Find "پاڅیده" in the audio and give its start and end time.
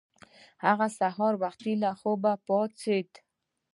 2.47-3.19